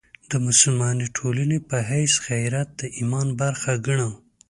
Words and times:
د 0.31 0.33
مسلمانې 0.45 1.07
ټولنې 1.17 1.59
په 1.69 1.77
حیث 1.89 2.13
غیرت 2.27 2.69
د 2.79 2.81
ایمان 2.97 3.27
برخه 3.41 3.71
ګڼو. 3.85 4.09